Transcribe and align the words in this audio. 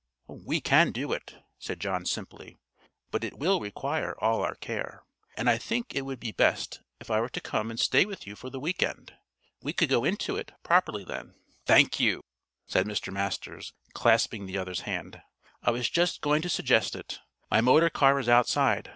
"We 0.45 0.61
can 0.61 0.91
do 0.91 1.13
it," 1.13 1.35
said 1.59 1.79
John 1.79 2.07
simply, 2.07 2.57
"but 3.11 3.23
it 3.23 3.37
will 3.37 3.59
require 3.59 4.15
all 4.19 4.41
our 4.41 4.55
care; 4.55 5.03
and 5.37 5.47
I 5.47 5.59
think 5.59 5.93
it 5.93 6.01
would 6.01 6.19
be 6.19 6.31
best 6.31 6.79
if 6.99 7.11
I 7.11 7.21
were 7.21 7.29
to 7.29 7.39
come 7.39 7.69
and 7.69 7.79
stay 7.79 8.05
with 8.05 8.25
you 8.25 8.35
for 8.35 8.49
the 8.49 8.59
weekend. 8.59 9.13
We 9.61 9.73
could 9.73 9.89
go 9.89 10.03
into 10.03 10.37
it 10.37 10.53
properly 10.63 11.03
then." 11.03 11.35
"Thank 11.67 11.99
you," 11.99 12.23
said 12.65 12.87
Mr. 12.87 13.13
Masters, 13.13 13.73
clasping 13.93 14.47
the 14.47 14.57
other's 14.57 14.81
hand. 14.89 15.21
"I 15.61 15.69
was 15.69 15.87
just 15.87 16.21
going 16.21 16.41
to 16.41 16.49
suggest 16.49 16.95
it. 16.95 17.19
My 17.51 17.61
motor 17.61 17.91
car 17.91 18.19
is 18.19 18.27
outside. 18.27 18.89